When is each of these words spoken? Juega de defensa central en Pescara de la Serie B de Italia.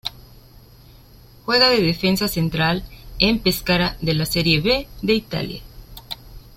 Juega 1.45 1.69
de 1.69 1.79
defensa 1.79 2.27
central 2.27 2.83
en 3.19 3.37
Pescara 3.37 3.97
de 4.01 4.15
la 4.15 4.25
Serie 4.25 4.59
B 4.59 4.87
de 5.03 5.13
Italia. 5.13 5.61